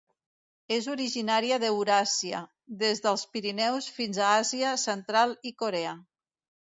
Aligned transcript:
És 0.75 0.85
originària 0.93 1.59
d'Euràsia, 1.63 2.41
des 2.85 3.03
dels 3.05 3.25
Pirineus 3.35 3.91
fins 3.99 4.21
a 4.23 4.33
Àsia 4.41 4.73
central 4.85 5.37
i 5.51 5.53
Corea. 5.63 5.95